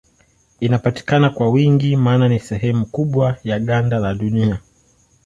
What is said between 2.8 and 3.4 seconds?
kubwa